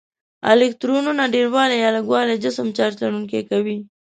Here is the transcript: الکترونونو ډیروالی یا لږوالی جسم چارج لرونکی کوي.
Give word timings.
الکترونونو 0.51 1.23
ډیروالی 1.33 1.77
یا 1.83 1.89
لږوالی 1.97 2.35
جسم 2.43 2.67
چارج 2.77 2.95
لرونکی 3.03 3.41
کوي. 3.49 3.77